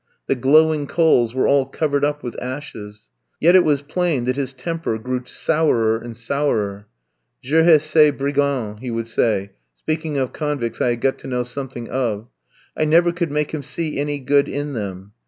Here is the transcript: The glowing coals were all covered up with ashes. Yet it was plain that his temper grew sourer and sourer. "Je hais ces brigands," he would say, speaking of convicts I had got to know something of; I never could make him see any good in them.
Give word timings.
The 0.25 0.33
glowing 0.33 0.87
coals 0.87 1.35
were 1.35 1.47
all 1.47 1.67
covered 1.67 2.03
up 2.03 2.23
with 2.23 2.35
ashes. 2.41 3.07
Yet 3.39 3.55
it 3.55 3.63
was 3.63 3.83
plain 3.83 4.23
that 4.23 4.35
his 4.35 4.51
temper 4.51 4.97
grew 4.97 5.23
sourer 5.25 5.95
and 6.03 6.17
sourer. 6.17 6.87
"Je 7.43 7.61
hais 7.61 7.83
ces 7.85 8.09
brigands," 8.11 8.81
he 8.81 8.89
would 8.89 9.07
say, 9.07 9.51
speaking 9.75 10.17
of 10.17 10.33
convicts 10.33 10.81
I 10.81 10.89
had 10.89 11.01
got 11.01 11.19
to 11.19 11.27
know 11.27 11.43
something 11.43 11.87
of; 11.87 12.27
I 12.75 12.83
never 12.83 13.11
could 13.11 13.29
make 13.29 13.51
him 13.53 13.61
see 13.61 13.99
any 13.99 14.17
good 14.19 14.49
in 14.49 14.73
them. 14.73 15.11